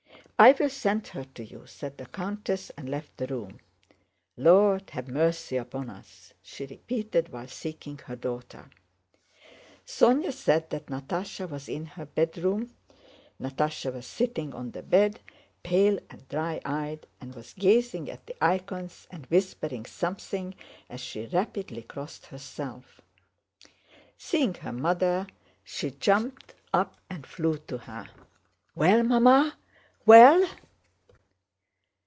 [0.39, 3.59] "I will send her to you," said the countess, and left the room.
[4.35, 8.67] "Lord have mercy upon us!" she repeated while seeking her daughter.
[9.85, 12.73] Sónya said that Natásha was in her bedroom.
[13.39, 15.19] Natásha was sitting on the bed,
[15.61, 20.55] pale and dry eyed, and was gazing at the icons and whispering something
[20.89, 22.99] as she rapidly crossed herself.
[24.17, 25.27] Seeing her mother
[25.63, 28.07] she jumped up and flew to her.
[28.73, 29.57] "Well, Mamma?...
[30.03, 30.49] Well?..."